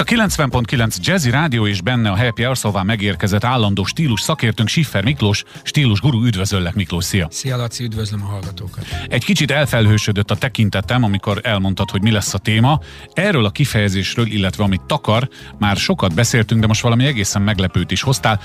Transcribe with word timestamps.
itt 0.00 0.20
a 0.20 0.26
90.9 0.26 0.96
Jazzy 1.00 1.30
Rádió 1.30 1.66
és 1.66 1.80
benne 1.80 2.10
a 2.10 2.16
Happy 2.16 2.42
Hour, 2.42 2.58
szóval 2.58 2.82
megérkezett 2.82 3.44
állandó 3.44 3.84
stílus 3.84 4.20
szakértőnk 4.20 4.68
Siffer 4.68 5.04
Miklós, 5.04 5.44
stílus 5.62 6.00
guru, 6.00 6.24
üdvözöllek 6.24 6.74
Miklós, 6.74 7.04
szia! 7.04 7.26
Szia 7.30 7.56
Laci, 7.56 7.84
üdvözlöm 7.84 8.22
a 8.22 8.26
hallgatókat! 8.26 8.86
Egy 9.08 9.24
kicsit 9.24 9.50
elfelhősödött 9.50 10.30
a 10.30 10.36
tekintetem, 10.36 11.04
amikor 11.04 11.40
elmondtad, 11.42 11.90
hogy 11.90 12.02
mi 12.02 12.10
lesz 12.10 12.34
a 12.34 12.38
téma. 12.38 12.80
Erről 13.12 13.44
a 13.44 13.50
kifejezésről, 13.50 14.26
illetve 14.26 14.64
amit 14.64 14.82
takar, 14.82 15.28
már 15.58 15.76
sokat 15.76 16.14
beszéltünk, 16.14 16.60
de 16.60 16.66
most 16.66 16.82
valami 16.82 17.04
egészen 17.06 17.42
meglepőt 17.42 17.90
is 17.90 18.02
hoztál. 18.02 18.40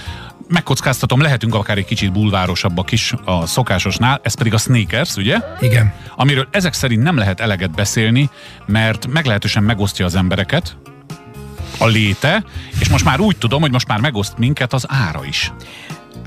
Megkockáztatom, 0.48 1.22
lehetünk 1.22 1.56
akár 1.56 1.78
egy 1.78 1.86
kicsit 1.86 2.12
bulvárosabbak 2.12 2.92
is 2.92 3.14
a 3.26 3.46
szokásosnál, 3.46 4.20
ez 4.24 4.34
pedig 4.34 4.54
a 4.54 4.58
sneakers, 4.58 5.16
ugye? 5.16 5.40
Igen. 5.62 5.94
Amiről 6.16 6.48
ezek 6.52 6.74
szerint 6.74 7.04
nem 7.04 7.18
lehet 7.18 7.40
eleget 7.40 7.72
beszélni, 7.72 8.30
mert 8.66 9.08
meglehetősen 9.08 9.64
megosztja 9.64 10.06
az 10.06 10.16
embereket, 10.16 10.78
a 11.78 11.86
léte, 11.86 12.44
és 12.80 12.89
most 12.89 13.05
már 13.05 13.20
úgy 13.20 13.38
tudom, 13.38 13.62
hogy 13.62 13.72
most 13.72 13.88
már 13.88 13.99
megoszt 13.99 14.38
minket 14.38 14.73
az 14.73 14.86
ára 14.88 15.26
is. 15.26 15.52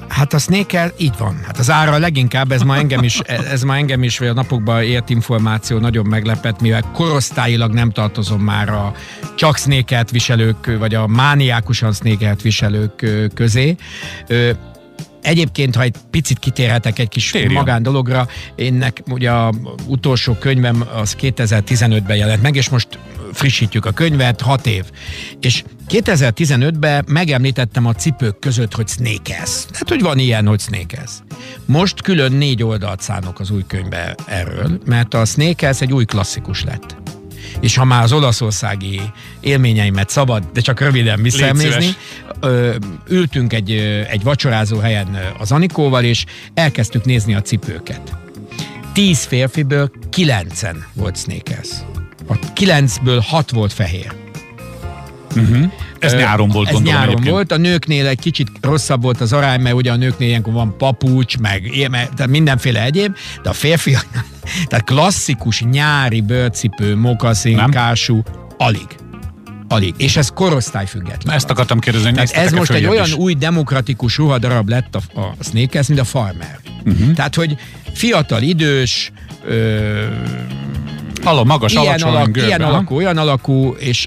Hát 0.09 0.33
a 0.33 0.39
sneaker 0.39 0.93
így 0.97 1.15
van. 1.19 1.41
Hát 1.47 1.59
az 1.59 1.71
ára 1.71 1.99
leginkább, 1.99 2.53
ez 2.53 2.63
ma 2.63 2.77
engem 2.77 3.03
is, 3.03 3.19
ez 3.53 3.63
ma 3.63 3.77
engem 3.77 4.03
is, 4.03 4.19
vagy 4.19 4.29
a 4.29 4.33
napokban 4.33 4.83
ért 4.83 5.11
információ 5.11 5.79
nagyon 5.79 6.07
meglepett, 6.07 6.61
mivel 6.61 6.83
korosztályilag 6.93 7.73
nem 7.73 7.91
tartozom 7.91 8.41
már 8.41 8.69
a 8.69 8.93
csak 9.35 9.57
snékert 9.57 10.11
viselők, 10.11 10.77
vagy 10.79 10.95
a 10.95 11.07
mániákusan 11.07 11.93
snékert 11.93 12.43
viselők 12.43 13.07
közé. 13.35 13.77
Egyébként, 15.23 15.77
ha 15.77 15.83
egy 15.83 15.95
picit 16.11 16.39
kitérhetek 16.39 16.99
egy 16.99 17.09
kis 17.09 17.31
Térjön. 17.31 17.53
magán 17.53 17.83
dologra, 17.83 18.27
énnek 18.55 19.03
ugye 19.11 19.31
a 19.31 19.53
utolsó 19.87 20.35
könyvem 20.35 20.85
az 20.95 21.17
2015-ben 21.21 22.17
jelent 22.17 22.43
meg, 22.43 22.57
és 22.57 22.69
most 22.69 22.99
frissítjük 23.33 23.85
a 23.85 23.91
könyvet, 23.91 24.41
hat 24.41 24.67
év. 24.67 24.85
És 25.41 25.65
2015-ben 25.89 27.05
megemlítettem 27.09 27.87
a 27.87 27.95
cipők 27.95 28.39
között, 28.39 28.75
hogy 28.75 28.89
sneakers. 28.89 29.65
Hát, 29.73 29.89
hogy 29.89 30.01
van 30.01 30.19
ilyen, 30.19 30.47
hogy 30.47 30.61
sneakers. 30.61 31.11
Most 31.65 32.03
külön 32.03 32.33
négy 32.33 32.63
oldalt 32.63 33.01
szánok 33.01 33.41
az 33.41 33.51
új 33.51 33.65
könyvbe 33.67 34.15
erről, 34.27 34.81
mert 34.85 35.15
a 35.15 35.25
sneakers 35.25 35.81
egy 35.81 35.93
új 35.93 36.05
klasszikus 36.05 36.65
lett 36.65 36.97
és 37.61 37.77
ha 37.77 37.85
már 37.85 38.03
az 38.03 38.13
olaszországi 38.13 39.01
élményeimet 39.41 40.09
szabad, 40.09 40.43
de 40.53 40.61
csak 40.61 40.81
röviden 40.81 41.23
visszaemlézni, 41.23 41.97
ültünk 43.09 43.53
egy, 43.53 43.71
egy 44.11 44.23
vacsorázó 44.23 44.79
helyen 44.79 45.19
az 45.39 45.53
Anikóval, 45.53 46.05
és 46.05 46.25
elkezdtük 46.55 47.05
nézni 47.05 47.35
a 47.35 47.43
cipőket. 47.43 48.17
Tíz 48.93 49.25
férfiből 49.25 49.91
kilencen 50.11 50.87
volt 50.95 51.17
sneakers. 51.17 51.69
A 52.29 52.53
kilencből 52.53 53.21
hat 53.21 53.51
volt 53.51 53.73
fehér. 53.73 54.13
Uh-huh. 55.37 55.73
Ez 55.99 56.15
nyáron 56.15 56.49
volt, 56.49 56.67
Ez 56.67 56.73
gondolom 56.73 56.99
nyáron 56.99 57.13
egyébként. 57.13 57.35
volt, 57.35 57.53
a 57.53 57.57
nőknél 57.57 58.07
egy 58.07 58.19
kicsit 58.19 58.51
rosszabb 58.61 59.03
volt 59.03 59.21
az 59.21 59.33
arány, 59.33 59.61
mert 59.61 59.75
ugye 59.75 59.93
a 59.93 59.97
nőknél 59.97 60.29
ilyenkor 60.29 60.53
van 60.53 60.77
papucs, 60.77 61.39
meg 61.39 61.71
tehát 61.91 62.27
mindenféle 62.27 62.83
egyéb, 62.85 63.17
de 63.43 63.49
a 63.49 63.53
férfiak, 63.53 64.07
tehát 64.69 64.85
klasszikus 64.85 65.63
nyári 65.63 66.21
bőrcipő, 66.21 66.97
mokaszín, 66.97 67.57
Nem? 67.57 67.71
kású, 67.71 68.23
alig. 68.57 68.87
Alig. 69.69 69.95
És 69.97 70.17
ez 70.17 70.31
korosztály 70.35 70.87
független. 70.87 71.35
Ezt 71.35 71.51
akartam 71.51 71.79
kérdezni, 71.79 72.13
Tehát 72.13 72.31
ez 72.31 72.53
most 72.53 72.71
egy 72.71 72.87
olyan 72.87 73.07
is? 73.07 73.15
új 73.15 73.35
demokratikus 73.35 74.17
ruhadarab 74.17 74.69
lett 74.69 74.95
a, 74.95 75.21
a 75.21 75.35
sneakers, 75.41 75.87
mint 75.87 76.01
a 76.01 76.05
farmer. 76.05 76.59
Uh-huh. 76.85 77.13
Tehát, 77.13 77.35
hogy 77.35 77.57
fiatal, 77.95 78.43
idős, 78.43 79.13
ö, 79.45 80.05
Hallom, 81.29 81.47
magas, 81.47 81.73
ilyen, 81.73 81.85
alacsony, 81.85 82.11
alak, 82.11 82.25
görbe, 82.25 82.47
ilyen 82.47 82.63
ha? 82.63 82.69
alakú, 82.69 82.97
olyan 82.97 83.17
alakú, 83.17 83.75
és 83.79 84.07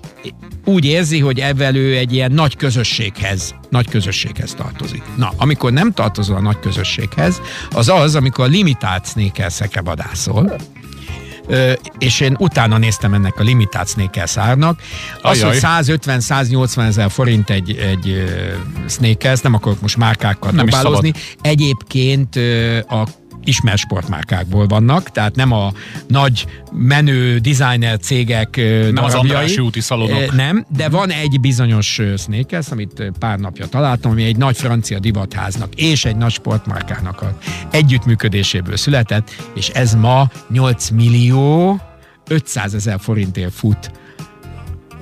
úgy 0.65 0.85
érzi, 0.85 1.19
hogy 1.19 1.39
ebben 1.39 1.75
ő 1.75 1.97
egy 1.97 2.13
ilyen 2.13 2.31
nagy 2.31 2.55
közösséghez, 2.55 3.55
nagy 3.69 3.89
közösséghez 3.89 4.53
tartozik. 4.53 5.03
Na, 5.15 5.31
amikor 5.37 5.71
nem 5.71 5.91
tartozol 5.91 6.35
a 6.35 6.41
nagy 6.41 6.59
közösséghez, 6.59 7.41
az 7.71 7.89
az, 7.89 8.15
amikor 8.15 8.45
a 8.45 8.47
limitált 8.47 9.07
sneakersekre 9.07 9.81
vadászol, 9.81 10.55
Ö, 11.47 11.71
és 11.97 12.19
én 12.19 12.35
utána 12.39 12.77
néztem 12.77 13.13
ennek 13.13 13.39
a 13.39 13.43
limitált 13.43 13.89
sneakers 13.89 14.37
árnak. 14.37 14.81
Az, 15.21 15.43
Ajaj. 15.43 15.49
hogy 15.49 15.59
150-180 15.61 16.85
ezer 16.87 17.11
forint 17.11 17.49
egy, 17.49 17.71
egy 17.77 18.09
ö, 18.09 18.25
sneakers, 18.87 19.41
nem 19.41 19.53
akarok 19.53 19.81
most 19.81 19.97
márkákkal 19.97 20.51
Nem 20.51 20.67
is 20.67 20.73
dobálozni. 20.73 21.13
Egyébként 21.41 22.35
a 22.87 23.07
ismert 23.43 23.77
sportmárkákból 23.77 24.67
vannak, 24.67 25.11
tehát 25.11 25.35
nem 25.35 25.51
a 25.51 25.71
nagy 26.07 26.45
menő 26.71 27.37
designer 27.37 27.99
cégek 27.99 28.55
Nem 28.55 29.03
az 29.03 29.11
darabjai. 29.11 29.35
Andrássy 29.35 29.59
úti 29.59 29.79
szalonok. 29.79 30.35
Nem, 30.35 30.65
de 30.69 30.89
van 30.89 31.09
egy 31.11 31.39
bizonyos 31.39 32.01
sneakers, 32.17 32.69
amit 32.71 33.11
pár 33.19 33.39
napja 33.39 33.65
találtam, 33.65 34.11
ami 34.11 34.23
egy 34.23 34.37
nagy 34.37 34.57
francia 34.57 34.99
divatháznak 34.99 35.75
és 35.75 36.05
egy 36.05 36.15
nagy 36.15 36.31
sportmárkának 36.31 37.21
a 37.21 37.37
együttműködéséből 37.71 38.77
született, 38.77 39.29
és 39.55 39.69
ez 39.69 39.95
ma 39.95 40.29
8 40.49 40.89
millió 40.89 41.79
500 42.27 42.73
ezer 42.73 42.99
forintért 42.99 43.53
fut 43.53 43.91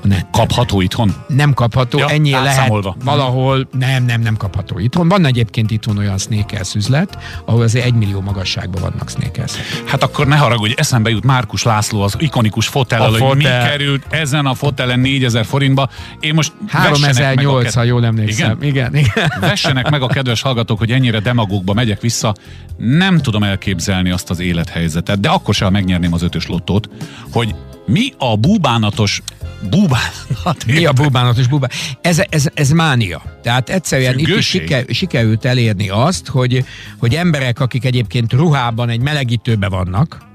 a 0.03 0.07
net. 0.07 0.25
Kapható 0.31 0.81
itthon? 0.81 1.13
Nem 1.27 1.53
kapható, 1.53 1.97
Ja, 1.97 2.07
ennyi 2.09 2.31
lehet 2.31 2.71
valahol, 3.03 3.67
nem, 3.77 4.05
nem, 4.05 4.21
nem 4.21 4.37
kapható 4.37 4.79
itthon. 4.79 5.07
Van 5.07 5.25
egyébként 5.25 5.71
itthon 5.71 5.97
olyan 5.97 6.17
sneakers 6.17 6.75
üzlet, 6.75 7.17
ahol 7.45 7.61
azért 7.61 7.85
egy 7.85 7.93
millió 7.93 8.21
magasságban 8.21 8.81
vannak 8.81 9.09
sneakers. 9.09 9.53
Hát 9.85 10.03
akkor 10.03 10.27
ne 10.27 10.35
haragudj, 10.35 10.73
eszembe 10.77 11.09
jut 11.09 11.23
Márkus 11.23 11.63
László 11.63 12.01
az 12.01 12.15
ikonikus 12.19 12.67
fotel, 12.67 13.01
A 13.01 13.05
hogy 13.05 13.37
mi 13.37 13.43
fotel. 13.43 13.69
került 13.69 14.05
ezen 14.09 14.45
a 14.45 14.53
fotelen 14.53 14.99
4000 14.99 15.45
forintba. 15.45 15.89
Én 16.19 16.33
most 16.33 16.53
vessenek 16.71 17.13
meg 17.13 17.21
a 17.21 17.23
3008, 17.23 17.63
ked- 17.63 17.73
ha 17.73 17.83
jól 17.83 18.05
emlékszem. 18.05 18.57
Igen? 18.61 18.69
Igen, 18.69 18.95
igen. 18.95 19.31
Vessenek 19.39 19.89
meg 19.89 20.01
a 20.01 20.07
kedves 20.07 20.41
hallgatók, 20.41 20.77
hogy 20.77 20.91
ennyire 20.91 21.19
demagógba 21.19 21.73
megyek 21.73 22.01
vissza. 22.01 22.35
Nem 22.77 23.17
tudom 23.17 23.43
elképzelni 23.43 24.09
azt 24.09 24.29
az 24.29 24.39
élethelyzetet, 24.39 25.19
de 25.19 25.29
akkor 25.29 25.53
sem 25.53 25.71
megnyerném 25.71 26.13
az 26.13 26.21
ötös 26.21 26.47
lottót, 26.47 26.89
hogy 27.31 27.55
mi 27.85 28.13
a 28.17 28.37
búbánatos 28.37 29.21
búbánat? 29.69 30.65
Mi 30.65 30.85
a 30.85 30.91
búbánatos 30.91 31.47
búbá? 31.47 31.67
Ez, 32.01 32.21
ez, 32.29 32.45
ez 32.53 32.69
mánia. 32.69 33.21
Tehát 33.41 33.69
egyszerűen 33.69 34.13
itt 34.13 34.19
is 34.19 34.25
Függőség? 34.25 34.61
siker, 34.61 34.85
sikerült 34.89 35.45
elérni 35.45 35.89
azt, 35.89 36.27
hogy, 36.27 36.65
hogy 36.97 37.15
emberek, 37.15 37.59
akik 37.59 37.85
egyébként 37.85 38.33
ruhában 38.33 38.89
egy 38.89 39.01
melegítőbe 39.01 39.67
vannak, 39.67 40.27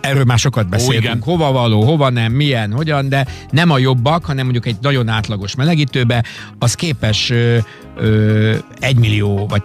erről 0.00 0.24
már 0.24 0.38
sokat 0.38 0.66
igen. 0.66 0.78
beszélünk, 0.78 1.24
hova 1.24 1.52
való, 1.52 1.84
hova 1.84 2.10
nem, 2.10 2.32
milyen, 2.32 2.72
hogyan, 2.72 3.08
de 3.08 3.26
nem 3.50 3.70
a 3.70 3.78
jobbak, 3.78 4.24
hanem 4.24 4.44
mondjuk 4.44 4.66
egy 4.66 4.76
nagyon 4.80 5.08
átlagos 5.08 5.54
melegítőbe, 5.54 6.24
az 6.58 6.74
képes 6.74 7.30
ö, 7.30 7.58
ö, 7.96 8.56
egy 8.78 8.96
millió, 8.96 9.46
vagy 9.46 9.62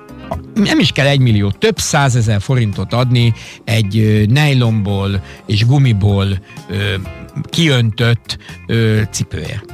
nem 0.53 0.79
is 0.79 0.91
kell 0.91 1.07
egy 1.07 1.19
millió, 1.19 1.51
több 1.51 1.77
százezer 1.77 2.41
forintot 2.41 2.93
adni 2.93 3.33
egy 3.63 4.25
nejlomból 4.29 5.23
és 5.45 5.65
gumiból 5.65 6.27
ö, 6.69 6.93
kiöntött 7.49 8.37
ö, 8.67 9.01
cipőért. 9.11 9.73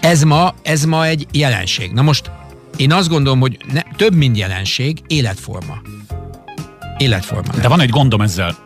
Ez 0.00 0.22
ma, 0.22 0.54
ez 0.62 0.84
ma 0.84 1.06
egy 1.06 1.26
jelenség. 1.32 1.92
Na 1.92 2.02
most 2.02 2.30
én 2.76 2.92
azt 2.92 3.08
gondolom, 3.08 3.40
hogy 3.40 3.58
ne, 3.72 3.82
több, 3.96 4.14
mint 4.14 4.36
jelenség, 4.36 4.98
életforma. 5.06 5.82
Életforma. 6.96 7.52
De 7.60 7.68
van 7.68 7.80
egy 7.80 7.88
gondom 7.88 8.20
ezzel. 8.20 8.56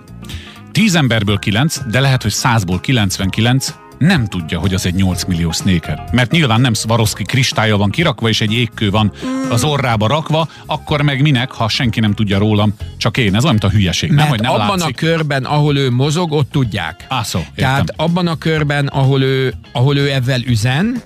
10 0.72 0.95
emberből 0.95 1.39
9, 1.39 1.78
de 1.91 2.01
lehet, 2.01 2.22
hogy 2.22 2.33
100-ból 2.34 2.78
99 2.81 3.75
nem 4.03 4.27
tudja, 4.27 4.59
hogy 4.59 4.75
az 4.75 4.87
egy 4.87 4.95
8 4.95 5.25
millió 5.25 5.53
snéker. 5.53 6.09
Mert 6.13 6.31
nyilván 6.31 6.61
nem 6.61 6.75
Swarovski 6.75 7.25
kristálya 7.25 7.77
van 7.77 7.91
kirakva, 7.91 8.29
és 8.29 8.41
egy 8.41 8.53
égkő 8.53 8.91
van 8.91 9.13
az 9.51 9.65
orrába 9.65 10.07
rakva, 10.07 10.49
akkor 10.67 11.03
meg 11.03 11.23
minek, 11.23 11.51
ha 11.51 11.69
senki 11.69 12.01
nem 12.01 12.13
tudja 12.13 12.39
rólam, 12.39 12.75
csak 12.97 13.17
én. 13.17 13.35
Ez 13.35 13.43
olyan, 13.45 13.57
mint 13.61 13.73
a 13.73 13.77
hülyeség, 13.77 14.09
nem, 14.09 14.19
Mert 14.19 14.29
hogy 14.29 14.41
nem 14.41 14.51
abban 14.53 14.79
látszik. 14.79 14.97
a 14.97 14.99
körben, 14.99 15.45
ahol 15.45 15.77
ő 15.77 15.91
mozog, 15.91 16.33
ott 16.33 16.51
tudják. 16.51 17.07
Á, 17.09 17.23
szó, 17.23 17.39
értem. 17.39 17.55
Tehát 17.55 17.93
abban 17.97 18.27
a 18.27 18.37
körben, 18.37 18.87
ahol 18.87 19.23
ő, 19.23 19.55
ahol 19.73 19.97
ő 19.97 20.13
ebben 20.13 20.43
üzen, 20.47 21.03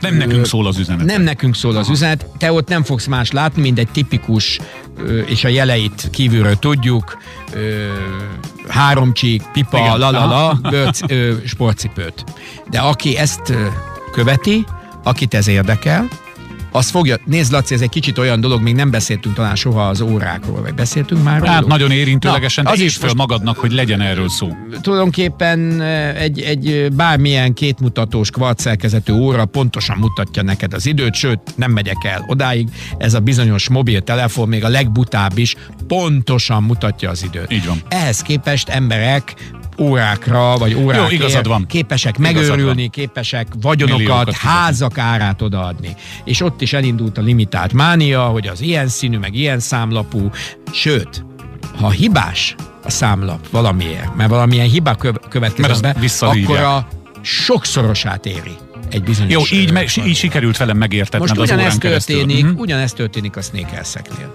nem 0.00 0.14
nekünk 0.14 0.46
szól 0.46 0.66
az 0.66 0.78
üzenet. 0.78 1.06
nem 1.06 1.22
nekünk 1.22 1.54
szól 1.54 1.76
az 1.76 1.88
üzenet, 1.88 2.26
te 2.38 2.52
ott 2.52 2.68
nem 2.68 2.82
fogsz 2.82 3.06
más 3.06 3.30
látni, 3.30 3.62
mint 3.62 3.78
egy 3.78 3.88
tipikus, 3.88 4.60
és 5.26 5.44
a 5.44 5.48
jeleit 5.48 6.08
kívülről 6.10 6.56
tudjuk, 6.56 7.18
háromcsík, 8.68 9.42
pipa, 9.52 9.78
Igen. 9.78 9.98
lalala, 9.98 10.58
bőrc, 10.70 11.00
ö, 11.10 11.32
sportcipőt. 11.46 12.24
De 12.70 12.78
aki 12.78 13.16
ezt 13.16 13.52
követi, 14.12 14.64
akit 15.04 15.34
ez 15.34 15.48
érdekel, 15.48 16.08
az 16.72 16.90
fogja, 16.90 17.16
nézd 17.24 17.52
Laci, 17.52 17.74
ez 17.74 17.80
egy 17.80 17.88
kicsit 17.88 18.18
olyan 18.18 18.40
dolog, 18.40 18.62
még 18.62 18.74
nem 18.74 18.90
beszéltünk 18.90 19.34
talán 19.34 19.54
soha 19.56 19.88
az 19.88 20.00
órákról, 20.00 20.60
vagy 20.62 20.74
beszéltünk 20.74 21.22
már 21.24 21.42
Hát 21.42 21.54
róluk? 21.54 21.68
nagyon 21.68 21.90
érintőlegesen, 21.90 22.64
Na, 22.64 22.70
az 22.70 22.80
is 22.80 22.96
föl 22.96 23.12
magadnak, 23.16 23.58
hogy 23.58 23.72
legyen 23.72 24.00
erről 24.00 24.28
szó. 24.28 24.48
tulajdonképpen 24.80 25.80
eh, 25.80 26.14
egy, 26.22 26.40
egy 26.40 26.92
bármilyen 26.92 27.54
kétmutatós 27.54 28.30
kvarcszerkezetű 28.30 29.12
óra 29.12 29.44
pontosan 29.44 29.96
mutatja 29.98 30.42
neked 30.42 30.74
az 30.74 30.86
időt, 30.86 31.14
sőt, 31.14 31.40
nem 31.56 31.70
megyek 31.70 32.04
el 32.04 32.24
odáig, 32.28 32.68
ez 32.98 33.14
a 33.14 33.20
bizonyos 33.20 33.68
mobiltelefon, 33.68 34.48
még 34.48 34.64
a 34.64 34.68
legbutább 34.68 35.38
is 35.38 35.56
pontosan 35.98 36.62
mutatja 36.62 37.10
az 37.10 37.22
időt. 37.22 37.52
Így 37.52 37.66
van. 37.66 37.80
Ehhez 37.88 38.20
képest 38.22 38.68
emberek 38.68 39.34
órákra, 39.78 40.56
vagy 40.58 40.74
órákért 40.74 41.10
Jó, 41.10 41.16
igazad 41.16 41.46
van. 41.48 41.66
képesek 41.66 42.18
Igazad 42.18 42.34
megőrülni, 42.36 42.80
van. 42.82 42.90
képesek 42.90 43.46
vagyonokat, 43.60 43.98
Milliókat 43.98 44.24
fizetni. 44.34 44.48
házak 44.48 44.98
árát 44.98 45.42
odaadni. 45.42 45.94
És 46.24 46.40
ott 46.42 46.60
is 46.60 46.72
elindult 46.72 47.18
a 47.18 47.20
limitált 47.20 47.72
mánia, 47.72 48.22
hogy 48.24 48.46
az 48.46 48.60
ilyen 48.60 48.88
színű, 48.88 49.18
meg 49.18 49.34
ilyen 49.34 49.60
számlapú, 49.60 50.30
sőt, 50.72 51.24
ha 51.76 51.90
hibás 51.90 52.54
a 52.84 52.90
számlap 52.90 53.48
valamiért, 53.50 54.14
mert 54.16 54.30
valamilyen 54.30 54.68
hiba 54.68 54.94
köv- 54.94 55.14
Mert 55.20 55.28
következett 55.28 55.96
azt 56.02 56.20
be, 56.20 56.26
akkor 56.26 56.58
a 56.58 56.86
sokszorosát 57.20 58.26
éri 58.26 58.56
egy 58.90 59.02
bizonyos... 59.02 59.50
Jó, 59.50 59.58
így, 59.58 59.68
ö, 59.68 59.72
me, 59.72 59.84
így 60.06 60.16
sikerült 60.16 60.56
velem 60.56 60.76
megértetned 60.76 61.20
Most 61.20 61.32
az 61.32 61.38
ugyanezt 61.50 61.78
keresztül. 61.78 62.16
történik, 62.16 62.44
Mhm. 62.46 62.58
ugyanezt 62.58 62.94
történik 62.96 63.36
a 63.36 63.42
sneakerseknél. 63.42 64.32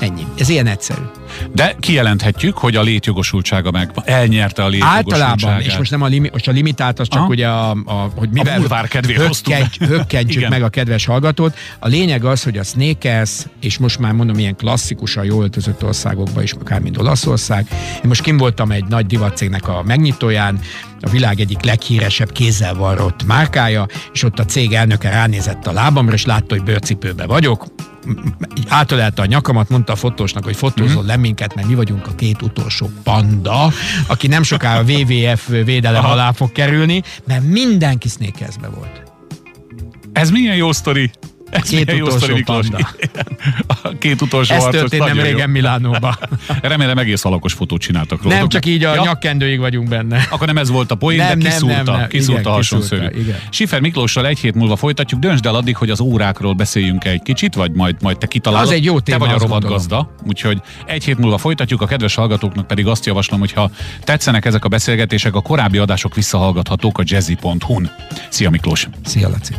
Ennyi. 0.00 0.26
Ez 0.38 0.48
ilyen 0.48 0.66
egyszerű. 0.66 1.02
De 1.54 1.76
kijelenthetjük, 1.80 2.58
hogy 2.58 2.76
a 2.76 2.82
létjogosultsága 2.82 3.70
meg 3.70 3.90
elnyerte 4.04 4.64
a 4.64 4.68
létjogosultságát. 4.68 5.28
Általában, 5.28 5.60
és 5.60 5.76
most 5.76 5.90
nem 5.90 6.02
a, 6.02 6.06
limi, 6.06 6.28
most 6.32 6.48
a 6.48 6.50
limitált, 6.50 6.98
az 6.98 7.08
csak 7.08 7.20
Aha. 7.20 7.28
ugye 7.28 7.48
a, 7.48 7.70
a 7.70 8.10
hogy 8.16 8.28
mivel 8.30 8.58
bulvár 8.58 8.88
kedvéért 8.88 9.48
hökkentsük 9.78 10.36
Igen. 10.36 10.50
meg 10.50 10.62
a 10.62 10.68
kedves 10.68 11.04
hallgatót. 11.04 11.56
A 11.78 11.88
lényeg 11.88 12.24
az, 12.24 12.42
hogy 12.42 12.58
a 12.58 12.62
sneakers, 12.62 13.30
és 13.60 13.78
most 13.78 13.98
már 13.98 14.12
mondom, 14.12 14.38
ilyen 14.38 14.56
klasszikusan 14.56 15.24
jól 15.24 15.42
öltözött 15.42 15.84
országokban 15.84 16.42
is, 16.42 16.52
akár 16.52 16.80
mint 16.80 16.98
Olaszország. 16.98 17.66
Én 17.94 18.08
most 18.08 18.22
kim 18.22 18.36
voltam 18.36 18.70
egy 18.70 18.84
nagy 18.84 19.06
divatcégnek 19.06 19.68
a 19.68 19.82
megnyitóján, 19.86 20.60
a 21.00 21.10
világ 21.10 21.40
egyik 21.40 21.62
leghíresebb 21.62 22.32
kézzel 22.32 22.74
varrott 22.74 23.26
márkája, 23.26 23.86
és 24.12 24.22
ott 24.22 24.38
a 24.38 24.44
cég 24.44 24.72
elnöke 24.72 25.10
ránézett 25.10 25.66
a 25.66 25.72
lábamra, 25.72 26.14
és 26.14 26.24
látta, 26.24 26.54
hogy 26.54 26.62
bőrcipőbe 26.62 27.26
vagyok, 27.26 27.66
átölelte 28.68 29.22
a 29.22 29.26
nyakamat, 29.26 29.68
mondta 29.68 29.92
a 29.92 29.96
fotósnak, 29.96 30.44
hogy 30.44 30.56
fotózzon 30.56 30.96
Mhm. 30.98 31.06
le 31.06 31.16
minket, 31.16 31.54
mert 31.54 31.68
mi 31.68 31.74
vagyunk 31.74 32.06
a 32.06 32.14
két 32.14 32.42
utolsó 32.42 32.90
panda, 33.02 33.72
aki 34.06 34.26
nem 34.26 34.42
sokára 34.42 34.78
a 34.78 34.82
WWF 34.92 35.48
védelem 35.48 36.04
alá 36.04 36.32
fog 36.32 36.52
kerülni, 36.52 37.02
mert 37.26 37.44
mindenki 37.44 38.08
sneakersbe 38.08 38.68
volt. 38.68 39.02
Ez 40.12 40.30
milyen 40.30 40.56
jó 40.56 40.72
sztori. 40.72 41.10
Ez 41.50 41.68
Két 41.68 41.92
utolsó 41.92 42.36
panda. 42.44 42.78
A 43.82 43.88
két 43.98 44.20
utolsó 44.22 44.54
Ez 44.54 44.62
harcos 44.62 44.80
történt 44.80 45.02
nem 45.04 45.10
nagyon 45.16 45.24
jó. 45.28 45.32
régen 45.32 45.50
Milánóban. 45.50 46.18
Remélem 46.62 46.98
egész 46.98 47.24
alakos 47.24 47.52
fotót 47.52 47.80
csináltak 47.80 48.22
róla. 48.22 48.34
Nem 48.34 48.48
csak 48.48 48.66
így 48.66 48.84
a 48.84 48.94
Ja, 48.94 49.02
nyakkendőig 49.02 49.58
vagyunk 49.58 49.88
benne. 49.88 50.26
Akkor 50.30 50.46
nem 50.46 50.58
ez 50.58 50.70
volt 50.70 50.90
a 50.90 50.94
poén, 50.94 51.18
Nem, 51.18 51.38
de 51.38 51.48
nem, 51.48 51.52
kiszúrta, 51.52 51.82
nem, 51.90 52.00
nem. 52.00 52.08
kiszúrta 52.08 52.40
Igen, 52.40 52.52
a 52.52 52.54
hasonszörű. 52.54 53.06
igen. 53.20 53.36
Sifer 53.50 53.80
Miklóssal 53.80 54.26
egy 54.26 54.38
hét 54.38 54.54
múlva 54.54 54.76
folytatjuk. 54.76 55.20
Döntsd 55.20 55.46
el 55.46 55.54
addig, 55.54 55.76
hogy 55.76 55.90
az 55.90 56.00
órákról 56.00 56.52
beszéljünk 56.52 57.04
egy 57.04 57.22
kicsit, 57.22 57.54
vagy 57.54 57.72
majd, 57.72 57.96
majd 58.02 58.18
te 58.18 58.26
kitalálod. 58.26 58.66
Az 58.66 58.72
egy 58.74 58.84
jó 58.84 59.00
téma, 59.00 59.18
Te 59.18 59.24
vagy 59.24 59.34
a 59.34 59.38
rovatgazda, 59.38 60.14
úgyhogy 60.26 60.60
egy 60.86 61.04
hét 61.04 61.18
múlva 61.18 61.38
folytatjuk. 61.38 61.82
A 61.82 61.86
kedves 61.86 62.14
hallgatóknak 62.14 62.66
pedig 62.66 62.86
azt 62.86 63.06
javaslom, 63.06 63.40
hogy 63.40 63.52
ha 63.52 63.70
tetszenek 64.04 64.44
ezek 64.44 64.64
a 64.64 64.68
beszélgetések, 64.68 65.34
a 65.34 65.40
korábbi 65.40 65.78
adások 65.78 66.14
visszahallgathatók 66.14 66.98
a 66.98 67.02
jazzy.hu-n. 67.06 67.90
Szia 68.28 68.50
Miklós! 68.50 68.88
Szia, 69.04 69.28
Laci. 69.28 69.54